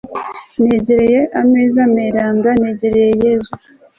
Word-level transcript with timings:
negera 0.65 1.21
ameza 1.41 1.81
meranda 1.95 2.49
negere 2.61 3.03
yezu 3.21 3.51